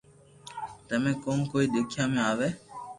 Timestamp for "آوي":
2.29-2.49